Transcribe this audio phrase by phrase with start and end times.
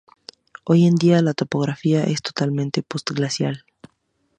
[0.63, 3.65] Hoy en día, la topografía es totalmente post-glacial.